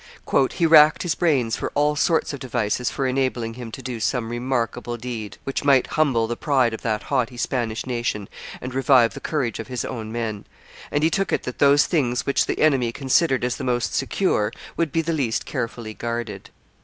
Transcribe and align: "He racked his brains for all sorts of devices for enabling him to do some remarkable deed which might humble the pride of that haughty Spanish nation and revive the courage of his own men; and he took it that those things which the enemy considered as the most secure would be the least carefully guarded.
"He 0.53 0.65
racked 0.65 1.03
his 1.03 1.13
brains 1.13 1.55
for 1.57 1.71
all 1.75 1.95
sorts 1.95 2.33
of 2.33 2.39
devices 2.39 2.89
for 2.89 3.05
enabling 3.05 3.53
him 3.53 3.71
to 3.73 3.83
do 3.83 3.99
some 3.99 4.29
remarkable 4.29 4.97
deed 4.97 5.37
which 5.43 5.63
might 5.63 5.85
humble 5.93 6.25
the 6.25 6.35
pride 6.35 6.73
of 6.73 6.81
that 6.81 7.03
haughty 7.03 7.37
Spanish 7.37 7.85
nation 7.85 8.27
and 8.61 8.73
revive 8.73 9.13
the 9.13 9.19
courage 9.19 9.59
of 9.59 9.67
his 9.67 9.85
own 9.85 10.11
men; 10.11 10.45
and 10.89 11.03
he 11.03 11.11
took 11.11 11.31
it 11.31 11.43
that 11.43 11.59
those 11.59 11.85
things 11.85 12.25
which 12.25 12.47
the 12.47 12.61
enemy 12.61 12.91
considered 12.91 13.43
as 13.43 13.57
the 13.57 13.63
most 13.63 13.93
secure 13.93 14.51
would 14.75 14.91
be 14.91 15.03
the 15.03 15.13
least 15.13 15.45
carefully 15.45 15.93
guarded. 15.93 16.49